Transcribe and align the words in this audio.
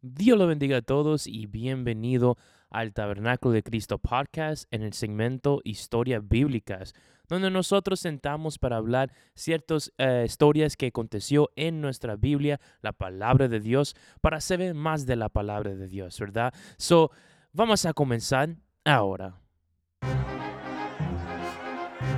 Dios 0.00 0.38
lo 0.38 0.46
bendiga 0.46 0.76
a 0.76 0.82
todos 0.82 1.26
y 1.26 1.46
bienvenido 1.46 2.36
al 2.70 2.92
Tabernáculo 2.92 3.52
de 3.52 3.64
Cristo 3.64 3.98
podcast 3.98 4.72
en 4.72 4.82
el 4.82 4.92
segmento 4.92 5.60
Historias 5.64 6.22
Bíblicas, 6.26 6.94
donde 7.26 7.50
nosotros 7.50 7.98
sentamos 7.98 8.60
para 8.60 8.76
hablar 8.76 9.10
ciertas 9.34 9.92
eh, 9.98 10.22
historias 10.24 10.76
que 10.76 10.86
aconteció 10.86 11.50
en 11.56 11.80
nuestra 11.80 12.14
Biblia, 12.14 12.60
la 12.80 12.92
palabra 12.92 13.48
de 13.48 13.58
Dios, 13.58 13.96
para 14.20 14.40
saber 14.40 14.72
más 14.72 15.04
de 15.04 15.16
la 15.16 15.30
palabra 15.30 15.74
de 15.74 15.88
Dios, 15.88 16.20
¿verdad? 16.20 16.54
So, 16.76 17.10
vamos 17.52 17.84
a 17.84 17.92
comenzar 17.92 18.54
ahora. 18.84 19.40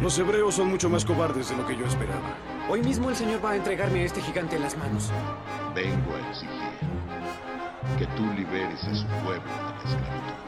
Los 0.03 0.19
hebreos 0.19 0.55
son 0.55 0.69
mucho 0.69 0.91
más 0.91 1.07
cobardes 1.07 1.49
de 1.49 1.57
lo 1.57 1.67
que 1.67 1.79
yo 1.79 1.87
esperaba. 1.87 2.37
Hoy 2.69 2.83
mismo 2.83 3.09
el 3.09 3.17
Señor 3.17 3.43
va 3.43 3.53
a 3.53 3.57
entregarme 3.57 4.01
a 4.01 4.05
este 4.05 4.21
gigante 4.21 4.57
en 4.57 4.63
las 4.63 4.77
manos. 4.77 5.11
Vengo 5.75 6.15
a 6.15 6.29
exigir 6.29 6.90
que 7.99 8.07
tú 8.17 8.27
liberes 8.37 8.85
a 8.85 8.95
su 8.95 9.07
pueblo 9.25 9.43
de 9.43 9.63
la 9.63 9.79
esclavitud. 9.85 10.41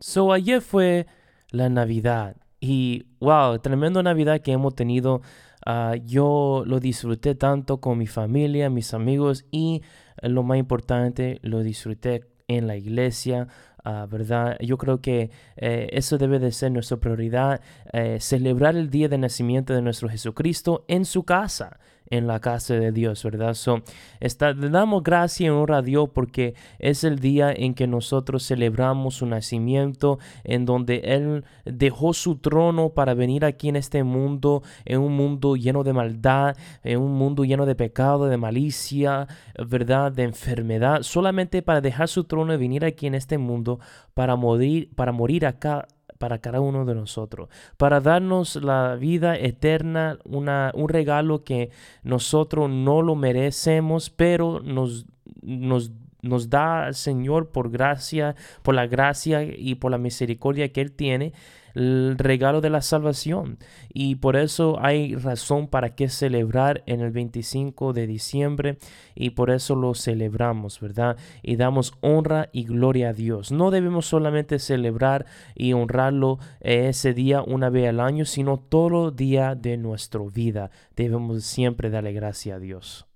So, 0.00 0.32
ayer 0.32 0.60
fue 0.60 1.06
la 1.50 1.68
Navidad 1.68 2.36
y 2.60 3.06
wow, 3.20 3.58
tremenda 3.58 4.02
Navidad 4.02 4.40
que 4.40 4.52
hemos 4.52 4.74
tenido. 4.74 5.22
Ah, 5.66 5.96
yo 6.04 6.62
lo 6.66 6.80
disfruté 6.80 7.34
tanto 7.34 7.80
con 7.80 7.98
mi 7.98 8.06
familia, 8.06 8.70
mis 8.70 8.94
amigos 8.94 9.44
y 9.50 9.82
eh, 10.22 10.28
lo 10.28 10.42
más 10.42 10.58
importante, 10.58 11.40
lo 11.42 11.62
disfruté 11.62 12.24
en 12.46 12.66
la 12.66 12.76
iglesia, 12.76 13.48
ah, 13.84 14.06
¿verdad? 14.08 14.56
Yo 14.60 14.78
creo 14.78 15.00
que 15.00 15.30
eh, 15.56 15.88
eso 15.92 16.16
debe 16.16 16.38
de 16.38 16.52
ser 16.52 16.72
nuestra 16.72 16.96
prioridad, 16.96 17.60
eh, 17.92 18.18
celebrar 18.20 18.76
el 18.76 18.88
día 18.88 19.08
de 19.08 19.18
nacimiento 19.18 19.74
de 19.74 19.82
nuestro 19.82 20.08
Jesucristo 20.08 20.84
en 20.88 21.04
su 21.04 21.24
casa 21.24 21.78
en 22.10 22.26
la 22.26 22.40
casa 22.40 22.74
de 22.74 22.92
Dios, 22.92 23.22
¿verdad? 23.22 23.54
So, 23.54 23.82
está, 24.20 24.54
damos 24.54 25.02
gracia 25.02 25.46
y 25.46 25.50
honra 25.50 25.78
a 25.78 25.82
Dios 25.82 26.10
porque 26.12 26.54
es 26.78 27.04
el 27.04 27.18
día 27.18 27.52
en 27.52 27.74
que 27.74 27.86
nosotros 27.86 28.46
celebramos 28.46 29.16
su 29.16 29.26
nacimiento, 29.26 30.18
en 30.44 30.64
donde 30.64 31.00
Él 31.04 31.44
dejó 31.64 32.12
su 32.14 32.36
trono 32.36 32.90
para 32.90 33.14
venir 33.14 33.44
aquí 33.44 33.68
en 33.68 33.76
este 33.76 34.02
mundo, 34.04 34.62
en 34.84 35.00
un 35.00 35.14
mundo 35.14 35.56
lleno 35.56 35.84
de 35.84 35.92
maldad, 35.92 36.56
en 36.82 37.00
un 37.00 37.12
mundo 37.12 37.44
lleno 37.44 37.66
de 37.66 37.74
pecado, 37.74 38.26
de 38.26 38.36
malicia, 38.36 39.26
¿verdad? 39.66 40.12
De 40.12 40.22
enfermedad, 40.22 41.02
solamente 41.02 41.62
para 41.62 41.80
dejar 41.80 42.08
su 42.08 42.24
trono 42.24 42.54
y 42.54 42.56
venir 42.56 42.84
aquí 42.84 43.06
en 43.06 43.14
este 43.14 43.38
mundo 43.38 43.80
para 44.14 44.36
morir, 44.36 44.90
para 44.94 45.12
morir 45.12 45.46
acá 45.46 45.86
para 46.18 46.38
cada 46.38 46.60
uno 46.60 46.84
de 46.84 46.94
nosotros, 46.94 47.48
para 47.76 48.00
darnos 48.00 48.56
la 48.56 48.96
vida 48.96 49.36
eterna, 49.36 50.18
una, 50.24 50.72
un 50.74 50.88
regalo 50.88 51.44
que 51.44 51.70
nosotros 52.02 52.68
no 52.68 53.02
lo 53.02 53.14
merecemos, 53.14 54.10
pero 54.10 54.60
nos, 54.60 55.06
nos 55.42 55.92
nos 56.20 56.50
da 56.50 56.86
al 56.86 56.94
Señor 56.94 57.50
por 57.50 57.70
gracia, 57.70 58.34
por 58.62 58.74
la 58.74 58.86
gracia 58.86 59.42
y 59.42 59.76
por 59.76 59.90
la 59.90 59.98
misericordia 59.98 60.72
que 60.72 60.80
Él 60.80 60.92
tiene, 60.92 61.32
el 61.78 62.16
regalo 62.18 62.60
de 62.60 62.70
la 62.70 62.82
salvación. 62.82 63.58
Y 63.92 64.16
por 64.16 64.36
eso 64.36 64.78
hay 64.80 65.14
razón 65.14 65.68
para 65.68 65.94
que 65.94 66.08
celebrar 66.08 66.82
en 66.86 67.00
el 67.00 67.10
25 67.10 67.92
de 67.92 68.06
diciembre 68.06 68.78
y 69.14 69.30
por 69.30 69.50
eso 69.50 69.74
lo 69.74 69.94
celebramos, 69.94 70.80
¿verdad? 70.80 71.16
Y 71.42 71.56
damos 71.56 71.94
honra 72.00 72.50
y 72.52 72.64
gloria 72.64 73.10
a 73.10 73.12
Dios. 73.12 73.52
No 73.52 73.70
debemos 73.70 74.06
solamente 74.06 74.58
celebrar 74.58 75.26
y 75.54 75.72
honrarlo 75.72 76.38
ese 76.60 77.14
día 77.14 77.42
una 77.42 77.70
vez 77.70 77.88
al 77.88 78.00
año, 78.00 78.24
sino 78.24 78.58
todo 78.58 79.10
día 79.10 79.54
de 79.54 79.76
nuestra 79.76 80.20
vida. 80.32 80.70
Debemos 80.96 81.44
siempre 81.44 81.90
darle 81.90 82.12
gracia 82.12 82.56
a 82.56 82.58
Dios. 82.58 83.07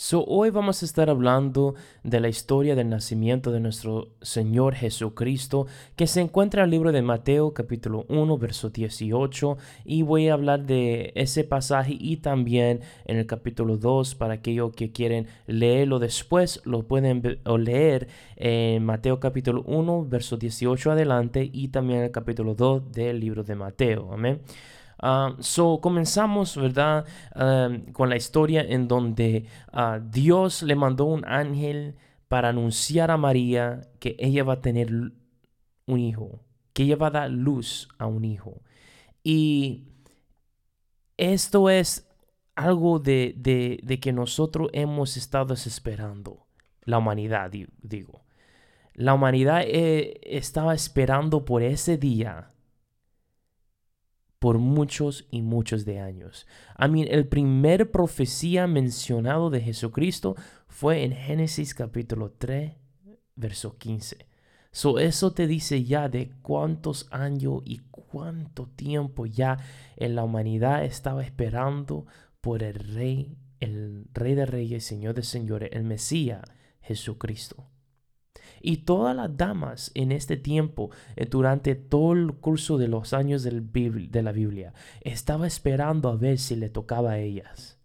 So, 0.00 0.24
hoy 0.26 0.50
vamos 0.50 0.80
a 0.80 0.84
estar 0.84 1.10
hablando 1.10 1.74
de 2.04 2.20
la 2.20 2.28
historia 2.28 2.76
del 2.76 2.88
nacimiento 2.88 3.50
de 3.50 3.58
nuestro 3.58 4.10
Señor 4.22 4.76
Jesucristo 4.76 5.66
que 5.96 6.06
se 6.06 6.20
encuentra 6.20 6.62
en 6.62 6.66
el 6.66 6.70
libro 6.70 6.92
de 6.92 7.02
Mateo 7.02 7.52
capítulo 7.52 8.06
1 8.08 8.38
verso 8.38 8.70
18 8.70 9.58
y 9.84 10.02
voy 10.02 10.28
a 10.28 10.34
hablar 10.34 10.66
de 10.66 11.10
ese 11.16 11.42
pasaje 11.42 11.96
y 11.98 12.18
también 12.18 12.82
en 13.06 13.16
el 13.16 13.26
capítulo 13.26 13.76
2 13.76 14.14
para 14.14 14.34
aquellos 14.34 14.72
que 14.72 14.92
quieren 14.92 15.26
leerlo 15.48 15.98
después 15.98 16.62
lo 16.64 16.84
pueden 16.86 17.40
leer 17.44 18.06
en 18.36 18.84
Mateo 18.84 19.18
capítulo 19.18 19.64
1 19.66 20.04
verso 20.04 20.36
18 20.36 20.92
adelante 20.92 21.50
y 21.52 21.68
también 21.68 22.02
el 22.02 22.12
capítulo 22.12 22.54
2 22.54 22.92
del 22.92 23.18
libro 23.18 23.42
de 23.42 23.56
Mateo. 23.56 24.12
Amén. 24.12 24.42
Ah, 24.98 25.36
so 25.38 25.80
comenzamos, 25.80 26.56
¿verdad? 26.56 27.06
con 27.92 28.08
la 28.10 28.16
historia 28.16 28.62
en 28.62 28.88
donde 28.88 29.46
ah, 29.72 30.00
Dios 30.02 30.62
le 30.62 30.74
mandó 30.74 31.04
un 31.04 31.24
ángel 31.24 31.96
para 32.28 32.48
anunciar 32.48 33.10
a 33.10 33.16
María 33.16 33.82
que 34.00 34.16
ella 34.18 34.44
va 34.44 34.54
a 34.54 34.60
tener 34.60 34.90
un 35.86 36.00
hijo, 36.00 36.40
que 36.72 36.82
ella 36.82 36.96
va 36.96 37.08
a 37.08 37.10
dar 37.10 37.30
luz 37.30 37.88
a 37.98 38.06
un 38.06 38.24
hijo. 38.24 38.62
Y 39.22 39.88
esto 41.16 41.70
es 41.70 42.08
algo 42.56 42.98
de, 42.98 43.34
de 43.82 44.00
que 44.00 44.12
nosotros 44.12 44.68
hemos 44.72 45.16
estado 45.16 45.54
esperando, 45.54 46.46
la 46.82 46.98
humanidad, 46.98 47.50
digo. 47.82 48.24
La 48.94 49.14
humanidad 49.14 49.62
eh, 49.64 50.18
estaba 50.24 50.74
esperando 50.74 51.44
por 51.44 51.62
ese 51.62 51.98
día 51.98 52.48
por 54.38 54.58
muchos 54.58 55.26
y 55.30 55.42
muchos 55.42 55.84
de 55.84 56.00
años. 56.00 56.46
A 56.74 56.88
mí, 56.88 57.02
el 57.08 57.26
primer 57.26 57.90
profecía 57.90 58.66
mencionado 58.66 59.50
de 59.50 59.60
Jesucristo 59.60 60.36
fue 60.68 61.04
en 61.04 61.12
Génesis 61.12 61.74
capítulo 61.74 62.32
3, 62.38 62.72
verso 63.34 63.76
15. 63.76 64.26
So, 64.70 64.98
eso 64.98 65.32
te 65.32 65.46
dice 65.46 65.82
ya 65.84 66.08
de 66.08 66.30
cuántos 66.42 67.08
años 67.10 67.62
y 67.64 67.78
cuánto 67.90 68.66
tiempo 68.66 69.26
ya 69.26 69.58
en 69.96 70.14
la 70.14 70.24
humanidad 70.24 70.84
estaba 70.84 71.24
esperando 71.24 72.06
por 72.40 72.62
el 72.62 72.74
Rey, 72.74 73.36
el 73.60 74.06
Rey 74.12 74.34
de 74.34 74.46
Reyes, 74.46 74.84
Señor 74.84 75.14
de 75.14 75.22
Señores, 75.22 75.70
el 75.72 75.84
Mesías, 75.84 76.42
Jesucristo. 76.80 77.66
Y 78.60 78.78
todas 78.78 79.14
las 79.14 79.36
damas 79.36 79.90
en 79.94 80.12
este 80.12 80.36
tiempo, 80.36 80.90
eh, 81.16 81.26
durante 81.26 81.74
todo 81.74 82.12
el 82.12 82.34
curso 82.34 82.78
de 82.78 82.88
los 82.88 83.12
años 83.12 83.42
de 83.42 84.22
la 84.22 84.32
Biblia, 84.32 84.72
estaba 85.00 85.46
esperando 85.46 86.08
a 86.08 86.16
ver 86.16 86.38
si 86.38 86.56
le 86.56 86.68
tocaba 86.68 87.12
a 87.12 87.18
ellas. 87.18 87.78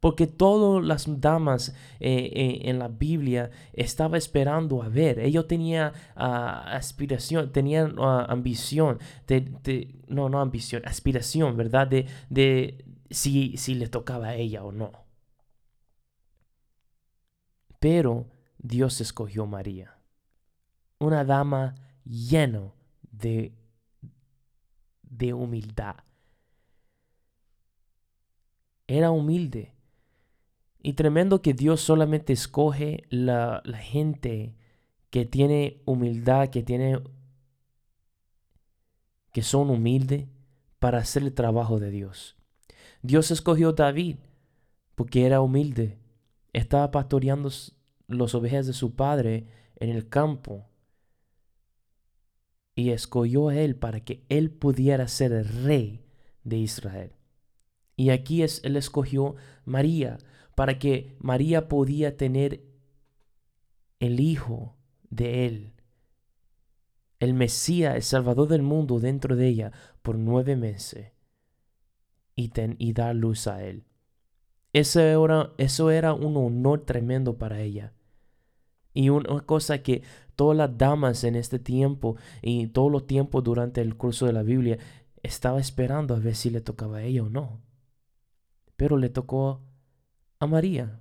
Porque 0.00 0.26
todas 0.26 0.84
las 0.84 1.20
damas 1.20 1.74
eh, 1.98 2.30
eh, 2.34 2.68
en 2.68 2.78
la 2.78 2.88
Biblia 2.88 3.50
estaba 3.72 4.18
esperando 4.18 4.82
a 4.82 4.88
ver. 4.90 5.18
Ellos 5.18 5.46
tenían 5.48 5.92
ah, 6.14 6.76
aspiración, 6.76 7.52
tenían 7.52 7.94
ah, 7.98 8.26
ambición, 8.28 8.98
no, 10.08 10.28
no 10.28 10.40
ambición, 10.42 10.82
aspiración, 10.84 11.56
¿verdad? 11.56 11.86
De, 11.88 12.06
de 12.28 12.84
si, 13.08 13.56
si 13.56 13.74
le 13.74 13.88
tocaba 13.88 14.28
a 14.28 14.34
ella 14.36 14.62
o 14.62 14.72
no. 14.72 14.92
Pero 17.80 18.28
Dios 18.58 19.00
escogió 19.00 19.46
María 19.46 19.93
una 20.98 21.24
dama 21.24 21.74
lleno 22.04 22.74
de, 23.02 23.54
de 25.02 25.32
humildad. 25.32 25.96
Era 28.86 29.10
humilde. 29.10 29.74
Y 30.82 30.92
tremendo 30.92 31.40
que 31.40 31.54
Dios 31.54 31.80
solamente 31.80 32.32
escoge 32.32 33.04
la, 33.08 33.62
la 33.64 33.78
gente 33.78 34.54
que 35.10 35.24
tiene 35.24 35.82
humildad, 35.86 36.48
que 36.48 36.62
tiene 36.62 37.00
que 39.32 39.42
son 39.42 39.70
humildes 39.70 40.28
para 40.78 40.98
hacer 40.98 41.24
el 41.24 41.34
trabajo 41.34 41.80
de 41.80 41.90
Dios. 41.90 42.36
Dios 43.02 43.30
escogió 43.30 43.70
a 43.70 43.72
David 43.72 44.16
porque 44.94 45.26
era 45.26 45.40
humilde. 45.40 45.98
Estaba 46.52 46.90
pastoreando 46.90 47.50
las 48.06 48.34
ovejas 48.34 48.66
de 48.66 48.72
su 48.72 48.94
padre 48.94 49.48
en 49.76 49.90
el 49.90 50.08
campo 50.08 50.68
y 52.84 52.90
escogió 52.90 53.48
a 53.48 53.56
él 53.56 53.76
para 53.76 54.00
que 54.00 54.26
él 54.28 54.50
pudiera 54.50 55.08
ser 55.08 55.32
el 55.32 55.48
rey 55.64 56.04
de 56.42 56.58
Israel. 56.58 57.12
Y 57.96 58.10
aquí 58.10 58.42
es, 58.42 58.60
él 58.62 58.76
escogió 58.76 59.36
María 59.64 60.18
para 60.54 60.78
que 60.78 61.16
María 61.18 61.66
podía 61.66 62.18
tener 62.18 62.62
el 64.00 64.20
hijo 64.20 64.76
de 65.08 65.46
él, 65.46 65.72
el 67.20 67.32
Mesías, 67.32 67.94
el 67.94 68.02
Salvador 68.02 68.48
del 68.48 68.62
mundo 68.62 69.00
dentro 69.00 69.34
de 69.34 69.48
ella 69.48 69.72
por 70.02 70.18
nueve 70.18 70.54
meses 70.54 71.12
y, 72.36 72.52
y 72.78 72.92
dar 72.92 73.16
luz 73.16 73.46
a 73.46 73.64
él. 73.64 73.86
Eso 74.74 75.00
era, 75.00 75.54
eso 75.56 75.90
era 75.90 76.12
un 76.12 76.36
honor 76.36 76.84
tremendo 76.84 77.38
para 77.38 77.62
ella. 77.62 77.94
Y 78.92 79.08
una 79.08 79.40
cosa 79.40 79.82
que 79.82 80.02
todas 80.36 80.56
las 80.56 80.76
damas 80.76 81.24
en 81.24 81.36
este 81.36 81.58
tiempo 81.58 82.16
y 82.42 82.66
todos 82.68 82.90
los 82.90 83.06
tiempos 83.06 83.44
durante 83.44 83.80
el 83.80 83.96
curso 83.96 84.26
de 84.26 84.32
la 84.32 84.42
Biblia 84.42 84.78
estaba 85.22 85.60
esperando 85.60 86.14
a 86.14 86.18
ver 86.18 86.34
si 86.34 86.50
le 86.50 86.60
tocaba 86.60 86.98
a 86.98 87.02
ella 87.02 87.22
o 87.22 87.30
no. 87.30 87.62
Pero 88.76 88.96
le 88.96 89.08
tocó 89.08 89.62
a 90.38 90.46
María. 90.46 91.00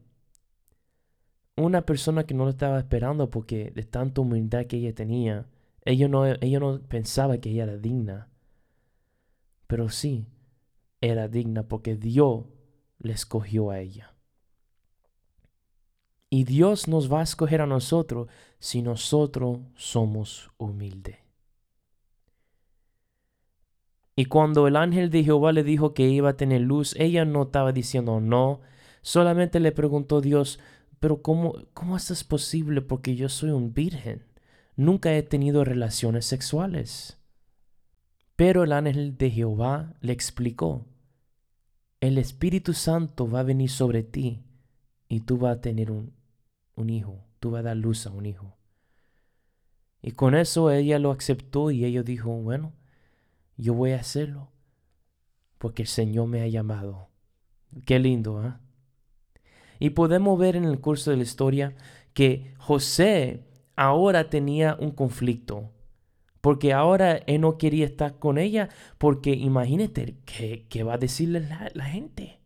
Una 1.55 1.85
persona 1.85 2.23
que 2.25 2.33
no 2.33 2.45
lo 2.45 2.51
estaba 2.51 2.79
esperando 2.79 3.29
porque 3.29 3.71
de 3.71 3.83
tanta 3.83 4.21
humildad 4.21 4.65
que 4.65 4.77
ella 4.77 4.95
tenía, 4.95 5.47
ella 5.85 6.07
no, 6.07 6.25
ella 6.25 6.59
no 6.59 6.81
pensaba 6.81 7.37
que 7.37 7.51
ella 7.51 7.63
era 7.63 7.77
digna. 7.77 8.29
Pero 9.67 9.89
sí, 9.89 10.27
era 11.01 11.27
digna 11.27 11.63
porque 11.67 11.95
Dios 11.95 12.45
le 12.99 13.13
escogió 13.13 13.69
a 13.69 13.79
ella. 13.79 14.12
Y 16.33 16.45
Dios 16.45 16.87
nos 16.87 17.13
va 17.13 17.19
a 17.19 17.23
escoger 17.23 17.61
a 17.61 17.67
nosotros 17.67 18.27
si 18.57 18.81
nosotros 18.81 19.59
somos 19.75 20.49
humildes. 20.57 21.17
Y 24.15 24.25
cuando 24.25 24.67
el 24.67 24.75
ángel 24.75 25.11
de 25.11 25.23
Jehová 25.23 25.51
le 25.51 25.63
dijo 25.63 25.93
que 25.93 26.09
iba 26.09 26.29
a 26.29 26.35
tener 26.35 26.61
luz, 26.61 26.95
ella 26.97 27.23
no 27.23 27.43
estaba 27.43 27.71
diciendo 27.71 28.19
no, 28.19 28.61
solamente 29.03 29.59
le 29.59 29.71
preguntó 29.71 30.21
Dios, 30.21 30.59
pero 30.99 31.21
¿cómo, 31.21 31.53
cómo 31.75 31.95
esto 31.95 32.13
es 32.13 32.23
posible? 32.23 32.81
Porque 32.81 33.15
yo 33.15 33.29
soy 33.29 33.51
un 33.51 33.71
virgen. 33.71 34.25
Nunca 34.75 35.15
he 35.15 35.21
tenido 35.21 35.63
relaciones 35.63 36.25
sexuales. 36.25 37.19
Pero 38.35 38.63
el 38.63 38.71
ángel 38.71 39.19
de 39.19 39.29
Jehová 39.29 39.93
le 40.01 40.13
explicó, 40.13 40.87
el 42.01 42.17
Espíritu 42.17 42.73
Santo 42.73 43.29
va 43.29 43.41
a 43.41 43.43
venir 43.43 43.69
sobre 43.69 44.01
ti 44.01 44.41
y 45.07 45.19
tú 45.19 45.37
vas 45.37 45.57
a 45.57 45.61
tener 45.61 45.91
un, 45.91 46.22
un 46.75 46.89
hijo, 46.89 47.23
tú 47.39 47.51
vas 47.51 47.59
a 47.61 47.63
dar 47.63 47.77
luz 47.77 48.05
a 48.07 48.11
un 48.11 48.25
hijo. 48.25 48.57
Y 50.01 50.11
con 50.11 50.35
eso 50.35 50.71
ella 50.71 50.99
lo 50.99 51.11
aceptó 51.11 51.71
y 51.71 51.85
ella 51.85 52.03
dijo, 52.03 52.31
bueno, 52.31 52.73
yo 53.57 53.73
voy 53.73 53.91
a 53.91 53.99
hacerlo 53.99 54.53
porque 55.63 55.83
el 55.83 55.87
Señor 55.87 56.27
me 56.27 56.41
ha 56.41 56.47
llamado. 56.49 57.07
Qué 57.85 57.97
lindo, 57.97 58.45
¿eh? 58.45 58.53
Y 59.79 59.91
podemos 59.91 60.37
ver 60.37 60.57
en 60.57 60.65
el 60.65 60.81
curso 60.81 61.09
de 61.09 61.15
la 61.15 61.23
historia 61.23 61.73
que 62.13 62.53
José 62.57 63.45
ahora 63.77 64.29
tenía 64.29 64.75
un 64.77 64.91
conflicto. 64.91 65.71
Porque 66.41 66.73
ahora 66.73 67.15
él 67.27 67.39
no 67.39 67.57
quería 67.57 67.85
estar 67.85 68.19
con 68.19 68.37
ella. 68.37 68.67
Porque 68.97 69.31
imagínate, 69.31 70.17
¿qué, 70.25 70.83
va 70.83 70.95
a 70.95 70.97
decirle 70.97 71.39
la, 71.39 71.71
la, 71.73 71.85
gente? 71.85 72.41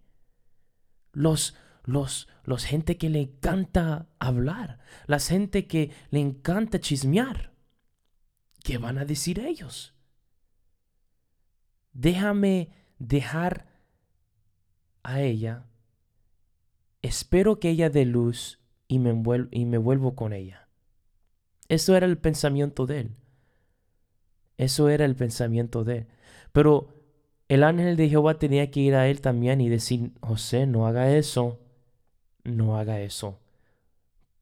Los, 1.11 1.55
los, 1.87 2.27
los 2.43 2.65
gente 2.65 2.97
que 2.97 3.09
le 3.09 3.21
encanta 3.21 4.07
hablar. 4.19 4.77
La 5.07 5.17
gente 5.19 5.65
que 5.65 5.89
le 6.11 6.19
encanta 6.19 6.79
chismear. 6.79 7.53
¿Qué 8.63 8.77
van 8.77 8.99
a 8.99 9.05
decir 9.05 9.39
ellos? 9.39 9.97
déjame 11.97 12.69
dejar 12.99 13.65
a 15.03 15.21
ella, 15.21 15.65
espero 17.01 17.59
que 17.59 17.69
ella 17.69 17.89
dé 17.89 18.05
luz 18.05 18.59
y 18.87 18.99
me, 18.99 19.11
y 19.51 19.65
me 19.65 19.77
vuelvo 19.77 20.15
con 20.15 20.33
ella. 20.33 20.69
Eso 21.69 21.97
era 21.97 22.05
el 22.05 22.17
pensamiento 22.17 22.85
de 22.85 22.99
él. 23.01 23.15
Eso 24.57 24.89
era 24.89 25.05
el 25.05 25.15
pensamiento 25.15 25.83
de 25.83 25.99
él. 25.99 26.07
Pero 26.53 26.93
el 27.49 27.63
ángel 27.63 27.97
de 27.97 28.09
Jehová 28.09 28.37
tenía 28.39 28.71
que 28.71 28.79
ir 28.79 28.95
a 28.95 29.07
él 29.07 29.21
también 29.21 29.59
y 29.59 29.69
decir, 29.69 30.11
José, 30.21 30.65
no 30.65 30.87
haga 30.87 31.15
eso, 31.15 31.59
no 32.47 32.77
haga 32.77 33.01
eso. 33.01 33.39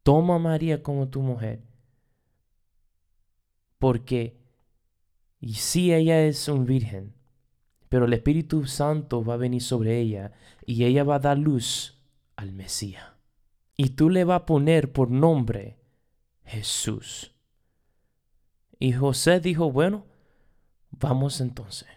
Toma 0.04 0.36
a 0.36 0.40
María 0.40 0.84
como 0.84 1.10
tu 1.10 1.22
mujer. 1.22 1.64
Porque, 3.80 4.38
y 5.40 5.56
si 5.56 5.94
ella 5.94 6.26
es 6.26 6.48
un 6.48 6.66
virgen, 6.66 7.14
pero 7.90 8.06
el 8.06 8.14
Espíritu 8.14 8.66
Santo 8.66 9.24
va 9.24 9.34
a 9.34 9.38
venir 9.38 9.62
sobre 9.62 10.00
ella 10.00 10.32
y 10.66 10.86
ella 10.86 11.04
va 11.04 11.16
a 11.16 11.20
dar 11.20 11.38
luz 11.38 12.00
al 12.36 12.52
Mesías. 12.52 13.04
Y 13.76 13.90
tú 13.90 14.10
le 14.10 14.24
vas 14.24 14.42
a 14.42 14.46
poner 14.46 14.92
por 14.92 15.10
nombre 15.10 15.78
Jesús. 16.44 17.34
Y 18.80 18.94
José 18.94 19.40
dijo, 19.40 19.72
bueno, 19.72 20.06
vamos 20.92 21.42
entonces. 21.42 21.90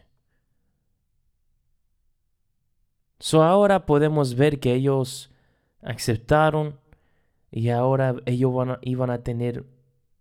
So 3.20 3.42
ahora 3.42 3.84
podemos 3.84 4.34
ver 4.34 4.60
que 4.60 4.74
ellos 4.74 5.30
aceptaron 5.82 6.78
y 7.50 7.70
ahora 7.70 8.16
ellos 8.26 8.52
iban 8.82 9.10
a 9.10 9.22
tener 9.22 9.64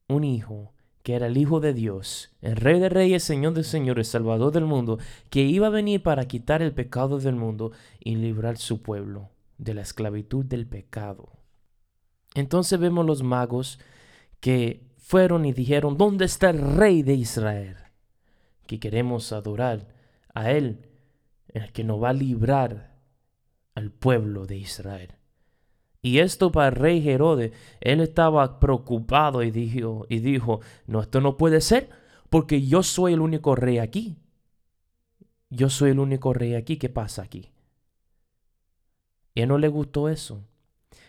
un 0.07 0.23
hijo 0.23 0.73
que 1.07 1.15
era 1.15 1.27
el 1.27 1.37
Hijo 1.37 1.61
de 1.61 1.73
Dios, 1.73 2.35
el 2.41 2.57
Rey 2.57 2.81
de 2.81 2.89
Reyes, 2.89 3.23
Señor 3.23 3.53
de 3.53 3.63
Señores, 3.63 4.09
Salvador 4.09 4.51
del 4.51 4.65
mundo, 4.65 4.99
que 5.29 5.43
iba 5.43 5.67
a 5.67 5.69
venir 5.69 6.03
para 6.03 6.27
quitar 6.27 6.61
el 6.61 6.73
pecado 6.73 7.17
del 7.17 7.35
mundo 7.35 7.71
y 8.01 8.17
librar 8.17 8.57
su 8.57 8.81
pueblo 8.81 9.29
de 9.57 9.73
la 9.73 9.83
esclavitud 9.83 10.43
del 10.43 10.67
pecado. 10.67 11.29
Entonces 12.35 12.77
vemos 12.77 13.05
los 13.05 13.23
magos 13.23 13.79
que 14.41 14.85
fueron 14.97 15.45
y 15.45 15.53
dijeron, 15.53 15.97
¿dónde 15.97 16.25
está 16.25 16.49
el 16.49 16.75
Rey 16.75 17.03
de 17.03 17.13
Israel? 17.13 17.77
Que 18.65 18.77
queremos 18.77 19.31
adorar 19.31 19.87
a 20.33 20.51
Él, 20.51 20.89
el 21.47 21.71
que 21.71 21.85
nos 21.85 22.03
va 22.03 22.09
a 22.09 22.13
librar 22.13 22.99
al 23.75 23.91
pueblo 23.91 24.45
de 24.45 24.57
Israel. 24.57 25.16
Y 26.01 26.19
esto 26.19 26.51
para 26.51 26.69
el 26.69 26.75
rey 26.75 27.07
Herodes, 27.07 27.51
él 27.81 28.01
estaba 28.01 28.59
preocupado 28.59 29.43
y 29.43 29.51
dijo, 29.51 30.05
y 30.09 30.19
dijo, 30.19 30.61
no, 30.85 31.01
esto 31.01 31.21
no 31.21 31.37
puede 31.37 31.61
ser 31.61 31.89
porque 32.29 32.65
yo 32.65 32.83
soy 32.83 33.13
el 33.13 33.21
único 33.21 33.55
rey 33.55 33.79
aquí. 33.79 34.17
Yo 35.49 35.69
soy 35.69 35.91
el 35.91 35.99
único 35.99 36.33
rey 36.33 36.55
aquí. 36.55 36.77
¿Qué 36.77 36.89
pasa 36.89 37.23
aquí? 37.23 37.51
Y 39.33 39.41
a 39.41 39.43
él 39.43 39.49
no 39.49 39.57
le 39.57 39.67
gustó 39.69 40.09
eso. 40.09 40.43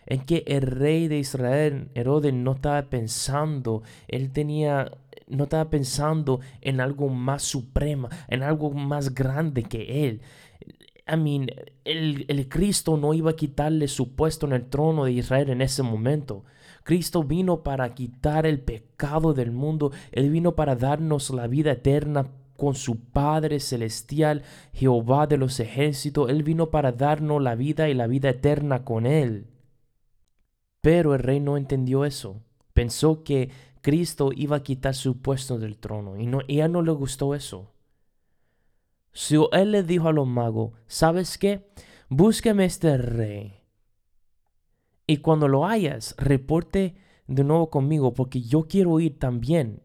En 0.07 0.25
que 0.25 0.45
el 0.47 0.63
rey 0.63 1.09
de 1.09 1.19
Israel, 1.19 1.91
Herodes, 1.95 2.33
no 2.33 2.53
estaba 2.53 2.83
pensando, 2.83 3.83
él 4.07 4.33
tenía, 4.33 4.91
no 5.27 5.45
estaba 5.45 5.69
pensando 5.69 6.41
en 6.63 6.81
algo 6.81 7.09
más 7.09 7.43
supremo, 7.43 8.09
en 8.29 8.43
algo 8.43 8.71
más 8.71 9.15
grande 9.15 9.65
que 9.65 10.09
él. 10.09 10.23
I 11.09 11.47
el, 11.85 12.25
el, 12.29 12.49
Cristo 12.49 12.97
no 12.97 13.15
iba 13.15 13.31
a 13.31 13.37
quitarle 13.37 13.89
su 13.89 14.15
puesto 14.15 14.47
en 14.47 14.53
el 14.53 14.69
trono 14.69 15.05
de 15.05 15.13
Israel 15.13 15.51
en 15.51 15.63
ese 15.63 15.83
momento. 15.83 16.45
Cristo 16.85 17.23
vino 17.25 17.63
para 17.63 17.95
quitar 17.95 18.47
el 18.47 18.61
pecado 18.61 19.35
del 19.35 19.51
mundo. 19.51 19.93
Él 20.13 20.31
vino 20.31 20.55
para 20.55 20.77
darnos 20.77 21.31
la 21.31 21.47
vida 21.47 21.73
eterna 21.73 22.31
con 22.57 22.75
su 22.75 22.99
Padre 22.99 23.61
celestial, 23.61 24.43
Jehová 24.73 25.27
de 25.27 25.37
los 25.37 25.61
ejércitos. 25.61 26.29
Él 26.29 26.43
vino 26.43 26.71
para 26.71 26.93
darnos 26.93 27.43
la 27.43 27.55
vida 27.55 27.89
y 27.89 27.95
la 27.95 28.07
vida 28.07 28.31
eterna 28.31 28.85
con 28.85 29.07
Él. 29.07 29.47
Pero 30.81 31.15
el 31.15 31.21
rey 31.21 31.41
no 31.41 31.57
entendió 31.57 32.05
eso. 32.05 32.43
Pensó 32.73 33.23
que 33.23 33.51
Cristo 33.81 34.31
iba 34.35 34.57
a 34.57 34.63
quitar 34.63 34.95
su 34.95 35.21
puesto 35.21 35.59
del 35.59 35.79
trono 35.79 36.19
y, 36.19 36.27
no, 36.27 36.41
y 36.47 36.61
a 36.61 36.67
él 36.67 36.73
no 36.73 36.83
le 36.83 36.93
gustó 36.93 37.35
eso. 37.35 37.71
Si 39.19 39.35
él 39.51 39.73
le 39.73 39.83
dijo 39.83 40.07
a 40.07 40.13
los 40.13 40.29
magos, 40.29 40.75
¿sabes 40.87 41.39
qué? 41.39 41.67
Búsqueme 42.09 42.65
este 42.65 42.97
rey. 42.97 43.65
Y 45.09 45.17
cuando 45.17 45.49
lo 45.49 45.67
hayas, 45.67 46.15
reporte 46.19 46.95
de 47.27 47.43
nuevo 47.43 47.69
conmigo, 47.69 48.15
porque 48.15 48.43
yo 48.43 48.69
quiero 48.69 49.01
ir 49.01 49.19
también 49.19 49.83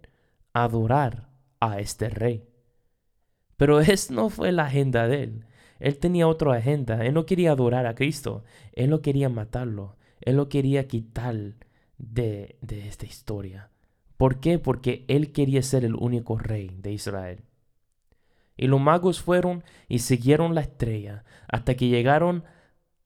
a 0.54 0.66
adorar 0.66 1.32
a 1.60 1.80
este 1.80 2.10
rey. 2.10 2.44
Pero 3.58 3.80
esa 3.82 4.14
no 4.14 4.30
fue 4.30 4.52
la 4.52 4.66
agenda 4.66 5.08
de 5.08 5.24
él. 5.24 5.46
Él 5.80 5.98
tenía 5.98 6.28
otra 6.28 6.54
agenda. 6.54 7.04
Él 7.04 7.16
no 7.16 7.26
quería 7.26 7.54
adorar 7.54 7.88
a 7.88 7.96
Cristo. 7.96 8.44
Él 8.74 8.92
no 8.92 9.02
quería 9.02 9.30
matarlo. 9.30 9.98
Él 10.22 10.36
lo 10.36 10.48
quería 10.48 10.88
quitar 10.88 11.56
de, 11.98 12.60
de 12.62 12.88
esta 12.88 13.08
historia. 13.08 13.72
¿Por 14.16 14.40
qué? 14.40 14.60
Porque 14.60 15.06
él 15.08 15.32
quería 15.32 15.64
ser 15.64 15.86
el 15.86 15.96
único 15.96 16.38
rey 16.38 16.70
de 16.78 16.92
Israel. 16.92 17.44
Y 18.56 18.68
los 18.68 18.80
magos 18.80 19.22
fueron 19.22 19.64
y 19.88 20.00
siguieron 20.00 20.56
la 20.56 20.62
estrella 20.62 21.24
hasta 21.48 21.76
que 21.76 21.88
llegaron 21.88 22.44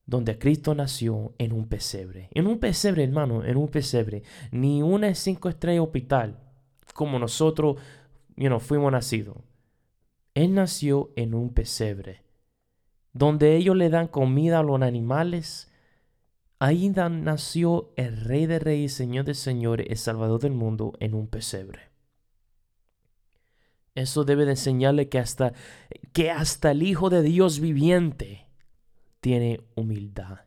donde 0.05 0.39
Cristo 0.39 0.73
nació 0.73 1.33
en 1.37 1.51
un 1.51 1.67
pesebre. 1.67 2.29
En 2.31 2.47
un 2.47 2.59
pesebre, 2.59 3.03
hermano, 3.03 3.43
en 3.43 3.57
un 3.57 3.67
pesebre. 3.67 4.23
Ni 4.51 4.81
una 4.81 5.13
cinco 5.15 5.49
estrellas 5.49 5.83
hospital 5.83 6.39
como 6.93 7.19
nosotros 7.19 7.77
you 8.35 8.59
fuimos 8.59 8.91
nacidos. 8.91 9.37
Él 10.33 10.53
nació 10.53 11.11
en 11.15 11.33
un 11.33 11.53
pesebre. 11.53 12.23
Donde 13.13 13.55
ellos 13.55 13.75
le 13.75 13.89
dan 13.89 14.07
comida 14.07 14.59
a 14.59 14.63
los 14.63 14.81
animales. 14.81 15.71
Ahí 16.59 16.89
nació 16.89 17.91
el 17.95 18.17
Rey 18.21 18.45
de 18.45 18.59
Reyes, 18.59 18.93
Señor 18.93 19.25
de 19.25 19.33
Señores, 19.33 19.87
el 19.89 19.97
Salvador 19.97 20.39
del 20.41 20.53
mundo 20.53 20.93
en 20.99 21.13
un 21.13 21.27
pesebre. 21.27 21.89
Eso 23.97 24.25
debe 24.25 24.45
de 24.45 24.51
enseñarle 24.51 25.09
que 25.09 25.17
hasta, 25.17 25.53
que 26.13 26.29
hasta 26.29 26.69
el 26.69 26.83
Hijo 26.83 27.09
de 27.09 27.23
Dios 27.23 27.59
viviente 27.59 28.45
tiene 29.21 29.61
humildad. 29.73 30.41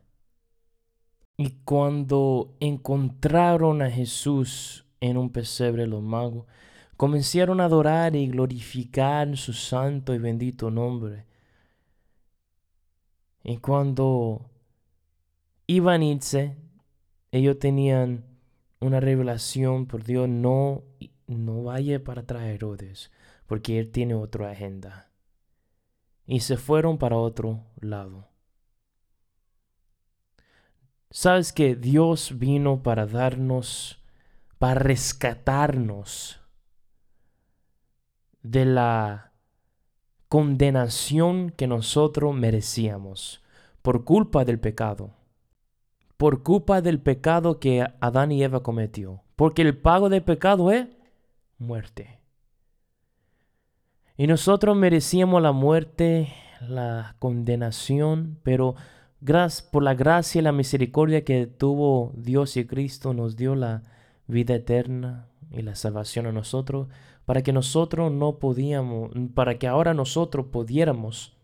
Y 1.35 1.49
cuando 1.65 2.55
encontraron 2.61 3.81
a 3.81 3.91
Jesús 3.91 4.85
en 5.01 5.17
un 5.17 5.31
pesebre 5.33 5.85
los 5.85 6.01
magos, 6.01 6.45
comenzaron 6.95 7.59
a 7.59 7.65
adorar 7.65 8.15
y 8.15 8.27
glorificar 8.27 9.35
su 9.35 9.51
santo 9.51 10.15
y 10.15 10.17
bendito 10.17 10.71
nombre. 10.71 11.25
Y 13.43 13.57
cuando 13.57 14.49
iban 15.67 15.99
a 15.99 16.05
irse, 16.05 16.55
ellos 17.33 17.59
tenían 17.59 18.23
una 18.79 19.01
revelación 19.01 19.87
por 19.87 20.05
Dios, 20.05 20.29
no, 20.29 20.83
no 21.27 21.63
vaya 21.63 22.01
para 22.01 22.21
atrás 22.21 22.43
Herodes, 22.43 23.11
porque 23.51 23.77
él 23.77 23.91
tiene 23.91 24.13
otra 24.13 24.51
agenda. 24.51 25.11
Y 26.25 26.39
se 26.39 26.55
fueron 26.55 26.97
para 26.97 27.17
otro 27.17 27.65
lado. 27.81 28.29
Sabes 31.09 31.51
que 31.51 31.75
Dios 31.75 32.39
vino 32.39 32.81
para 32.81 33.05
darnos, 33.05 34.01
para 34.57 34.75
rescatarnos 34.75 36.39
de 38.41 38.63
la 38.63 39.33
condenación 40.29 41.49
que 41.49 41.67
nosotros 41.67 42.33
merecíamos 42.33 43.43
por 43.81 44.05
culpa 44.05 44.45
del 44.45 44.61
pecado. 44.61 45.13
Por 46.15 46.41
culpa 46.41 46.81
del 46.81 47.01
pecado 47.01 47.59
que 47.59 47.85
Adán 47.99 48.31
y 48.31 48.43
Eva 48.45 48.63
cometió. 48.63 49.23
Porque 49.35 49.61
el 49.61 49.77
pago 49.77 50.07
del 50.07 50.23
pecado 50.23 50.71
es 50.71 50.87
muerte. 51.57 52.20
Y 54.21 54.27
nosotros 54.27 54.77
merecíamos 54.77 55.41
la 55.41 55.51
muerte, 55.51 56.31
la 56.59 57.15
condenación, 57.17 58.37
pero 58.43 58.75
por 59.71 59.81
la 59.81 59.95
gracia 59.95 60.37
y 60.37 60.43
la 60.43 60.51
misericordia 60.51 61.25
que 61.25 61.47
tuvo 61.47 62.11
Dios 62.15 62.55
y 62.55 62.67
Cristo 62.67 63.15
nos 63.15 63.35
dio 63.35 63.55
la 63.55 63.81
vida 64.27 64.53
eterna 64.53 65.25
y 65.49 65.63
la 65.63 65.73
salvación 65.73 66.27
a 66.27 66.31
nosotros, 66.31 66.87
para 67.25 67.41
que 67.41 67.51
nosotros 67.51 68.11
no 68.11 68.37
podíamos, 68.37 69.09
para 69.33 69.57
que 69.57 69.67
ahora 69.67 69.95
nosotros 69.95 70.45
pudiéramos 70.51 71.35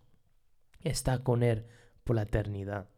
estar 0.84 1.24
con 1.24 1.41
Él 1.41 1.65
por 2.03 2.15
la 2.15 2.22
eternidad. 2.22 2.89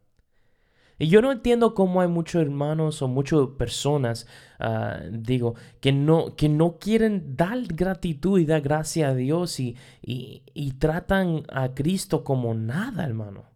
Y 1.00 1.08
yo 1.08 1.22
no 1.22 1.32
entiendo 1.32 1.72
cómo 1.72 2.02
hay 2.02 2.08
muchos 2.08 2.42
hermanos 2.42 3.00
o 3.00 3.08
muchas 3.08 3.40
personas, 3.56 4.26
ah, 4.58 5.00
digo, 5.10 5.54
que 5.80 5.92
no, 5.92 6.36
que 6.36 6.50
no 6.50 6.78
quieren 6.78 7.36
dar 7.36 7.58
gratitud 7.68 8.38
y 8.38 8.44
dar 8.44 8.60
gracia 8.60 9.08
a 9.08 9.14
Dios 9.14 9.58
y, 9.60 9.78
y 10.02 10.72
tratan 10.72 11.44
a 11.50 11.72
Cristo 11.72 12.22
como 12.22 12.52
nada, 12.52 13.06
hermano. 13.06 13.46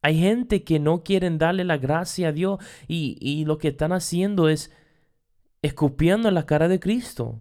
Hay 0.00 0.20
gente 0.20 0.62
que 0.62 0.78
no 0.78 1.02
quieren 1.02 1.38
darle 1.38 1.64
la 1.64 1.76
gracia 1.76 2.28
a 2.28 2.32
Dios 2.32 2.60
y, 2.86 3.18
y 3.20 3.44
lo 3.44 3.58
que 3.58 3.68
están 3.68 3.90
haciendo 3.90 4.48
es 4.48 4.72
escupiendo 5.60 6.28
en 6.28 6.34
la 6.34 6.46
cara 6.46 6.68
de 6.68 6.78
Cristo. 6.78 7.40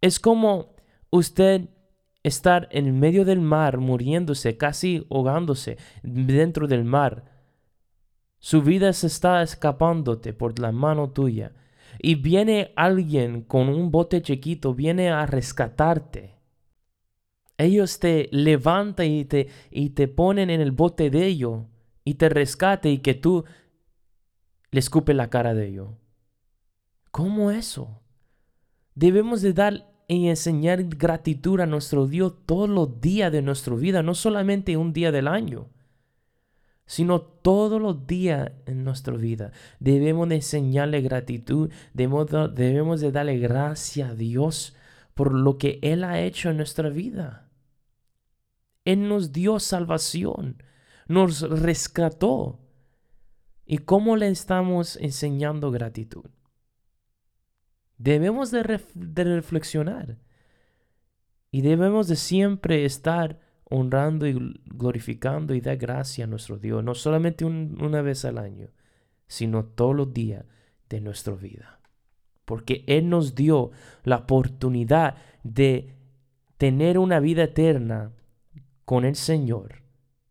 Es 0.00 0.18
como 0.18 0.74
usted 1.10 1.68
estar 2.24 2.68
en 2.72 2.98
medio 2.98 3.24
del 3.24 3.40
mar 3.40 3.78
muriéndose, 3.78 4.56
casi 4.56 5.06
ahogándose 5.10 5.78
dentro 6.02 6.66
del 6.66 6.84
mar. 6.84 7.30
Su 8.40 8.62
vida 8.62 8.92
se 8.92 9.06
está 9.06 9.42
escapándote 9.42 10.32
por 10.32 10.58
la 10.58 10.72
mano 10.72 11.10
tuya. 11.10 11.52
Y 12.00 12.16
viene 12.16 12.72
alguien 12.74 13.42
con 13.42 13.68
un 13.68 13.92
bote 13.92 14.20
chiquito, 14.20 14.74
viene 14.74 15.10
a 15.10 15.26
rescatarte. 15.26 16.34
Ellos 17.56 18.00
te 18.00 18.28
levantan 18.32 19.06
y 19.06 19.24
te, 19.26 19.48
y 19.70 19.90
te 19.90 20.08
ponen 20.08 20.50
en 20.50 20.60
el 20.60 20.72
bote 20.72 21.08
de 21.08 21.24
ellos 21.26 21.66
y 22.04 22.14
te 22.14 22.28
rescate 22.28 22.90
y 22.90 22.98
que 22.98 23.14
tú 23.14 23.44
le 24.72 24.80
escupe 24.80 25.14
la 25.14 25.30
cara 25.30 25.54
de 25.54 25.68
ellos. 25.68 25.90
¿Cómo 27.12 27.52
eso? 27.52 28.02
Debemos 28.94 29.40
de 29.40 29.52
dar 29.52 29.93
y 30.08 30.28
enseñar 30.28 30.84
gratitud 30.84 31.60
a 31.60 31.66
nuestro 31.66 32.06
Dios 32.06 32.34
todos 32.46 32.68
los 32.68 33.00
días 33.00 33.32
de 33.32 33.42
nuestra 33.42 33.74
vida, 33.74 34.02
no 34.02 34.14
solamente 34.14 34.76
un 34.76 34.92
día 34.92 35.12
del 35.12 35.28
año, 35.28 35.68
sino 36.86 37.22
todos 37.22 37.80
los 37.80 38.06
días 38.06 38.52
en 38.66 38.84
nuestra 38.84 39.16
vida. 39.16 39.52
Debemos 39.80 40.28
de 40.28 40.36
enseñarle 40.36 41.00
gratitud, 41.00 41.70
debemos 41.94 42.26
de, 42.26 42.48
debemos 42.48 43.00
de 43.00 43.12
darle 43.12 43.38
gracias 43.38 44.10
a 44.10 44.14
Dios 44.14 44.76
por 45.14 45.32
lo 45.32 45.56
que 45.58 45.78
Él 45.82 46.04
ha 46.04 46.20
hecho 46.20 46.50
en 46.50 46.58
nuestra 46.58 46.90
vida. 46.90 47.48
Él 48.84 49.08
nos 49.08 49.32
dio 49.32 49.58
salvación, 49.60 50.62
nos 51.08 51.40
rescató. 51.40 52.60
¿Y 53.66 53.78
cómo 53.78 54.16
le 54.16 54.28
estamos 54.28 54.96
enseñando 54.96 55.70
gratitud? 55.70 56.26
Debemos 57.98 58.50
de, 58.50 58.62
reflexionar 58.62 60.18
y 61.50 61.62
debemos 61.62 62.08
de 62.08 62.16
siempre 62.16 62.84
estar 62.84 63.38
honrando 63.64 64.26
y 64.26 64.60
glorificando 64.66 65.54
y 65.54 65.60
dar 65.60 65.76
gracia 65.76 66.24
a 66.24 66.28
nuestro 66.28 66.58
Dios, 66.58 66.82
no 66.82 66.94
solamente 66.94 67.44
una 67.44 68.02
vez 68.02 68.24
al 68.24 68.38
año, 68.38 68.68
sino 69.26 69.64
todos 69.64 69.94
los 69.94 70.12
días 70.12 70.44
de 70.88 71.00
nuestra 71.00 71.34
vida. 71.34 71.80
Porque 72.44 72.84
Él 72.86 73.08
nos 73.08 73.34
dio 73.34 73.70
la 74.02 74.16
oportunidad 74.16 75.16
de 75.44 75.94
tener 76.58 76.98
una 76.98 77.20
vida 77.20 77.44
eterna 77.44 78.12
con 78.84 79.04
el 79.04 79.14
Señor 79.14 79.82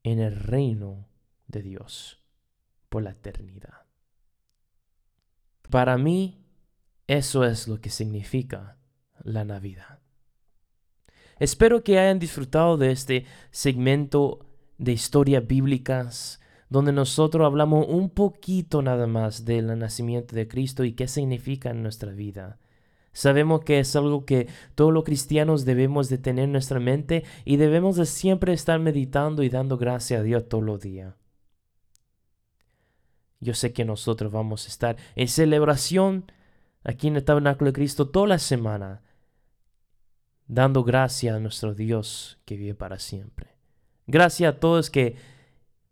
en 0.03 0.19
el 0.19 0.35
reino 0.35 1.07
de 1.47 1.61
Dios 1.61 2.21
por 2.89 3.03
la 3.03 3.11
eternidad. 3.11 3.83
Para 5.69 5.97
mí, 5.97 6.42
eso 7.07 7.43
es 7.43 7.67
lo 7.67 7.79
que 7.81 7.89
significa 7.89 8.77
la 9.23 9.45
Navidad. 9.45 9.99
Espero 11.39 11.83
que 11.83 11.99
hayan 11.99 12.19
disfrutado 12.19 12.77
de 12.77 12.91
este 12.91 13.25
segmento 13.51 14.45
de 14.77 14.93
historias 14.93 15.45
bíblicas 15.45 16.39
donde 16.69 16.91
nosotros 16.91 17.45
hablamos 17.45 17.85
un 17.87 18.09
poquito 18.09 18.81
nada 18.81 19.05
más 19.05 19.45
del 19.45 19.77
nacimiento 19.77 20.35
de 20.35 20.47
Cristo 20.47 20.83
y 20.83 20.93
qué 20.93 21.07
significa 21.07 21.69
en 21.69 21.83
nuestra 21.83 22.11
vida. 22.11 22.59
Sabemos 23.11 23.61
que 23.61 23.79
es 23.79 23.95
algo 23.95 24.25
que 24.25 24.47
todos 24.73 24.91
los 24.91 25.03
cristianos 25.03 25.65
debemos 25.65 26.09
de 26.09 26.17
tener 26.17 26.45
en 26.45 26.51
nuestra 26.51 26.79
mente 26.79 27.25
y 27.45 27.57
debemos 27.57 27.95
de 27.95 28.07
siempre 28.07 28.53
estar 28.53 28.79
meditando 28.79 29.43
y 29.43 29.49
dando 29.49 29.77
gracias 29.77 30.21
a 30.21 30.23
Dios 30.23 30.49
todos 30.49 30.63
los 30.63 30.81
días. 30.81 31.13
Yo 33.39 33.53
sé 33.53 33.71
que 33.71 33.85
nosotros 33.85 34.31
vamos 34.31 34.65
a 34.65 34.69
estar 34.69 34.97
en 35.15 35.27
celebración 35.27 36.25
aquí 36.83 37.07
en 37.07 37.15
el 37.15 37.23
tabernáculo 37.23 37.69
de 37.69 37.73
Cristo 37.73 38.09
toda 38.09 38.27
la 38.27 38.39
semana, 38.39 39.01
dando 40.47 40.83
gracias 40.83 41.35
a 41.35 41.39
nuestro 41.39 41.73
Dios 41.73 42.39
que 42.45 42.57
vive 42.57 42.75
para 42.75 42.99
siempre. 42.99 43.55
Gracias 44.07 44.53
a 44.53 44.59
todos 44.59 44.89
que 44.89 45.15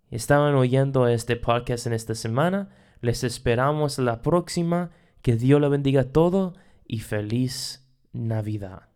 estaban 0.10 0.55
oyendo 0.55 1.07
este 1.07 1.38
podcast 1.38 1.88
en 1.88 1.93
esta 1.93 2.15
semana. 2.15 2.69
Les 3.00 3.24
esperamos 3.24 3.98
la 4.00 4.21
próxima. 4.21 4.91
Que 5.21 5.36
Dios 5.36 5.62
lo 5.62 5.69
bendiga 5.69 6.05
todo 6.05 6.55
y 6.88 7.00
feliz 7.00 7.88
Navidad. 8.12 8.89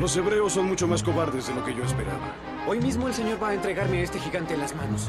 Los 0.00 0.16
hebreos 0.16 0.52
son 0.52 0.66
mucho 0.66 0.88
más 0.88 1.02
cobardes 1.02 1.48
de 1.48 1.54
lo 1.54 1.64
que 1.64 1.74
yo 1.74 1.84
esperaba. 1.84 2.34
Hoy 2.66 2.80
mismo 2.80 3.08
el 3.08 3.14
Señor 3.14 3.42
va 3.42 3.50
a 3.50 3.54
entregarme 3.54 3.98
a 3.98 4.02
este 4.02 4.18
gigante 4.18 4.54
en 4.54 4.60
las 4.60 4.74
manos. 4.74 5.08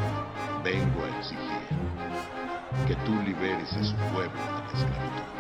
Vengo 0.64 1.04
a 1.04 1.18
exigir 1.20 1.89
que 2.88 2.96
tú 3.06 3.16
liberes 3.26 3.72
a 3.74 3.84
su 3.84 3.96
pueblo 3.96 4.30
de 4.30 4.52
la 4.52 4.68
esclavitud. 4.68 5.39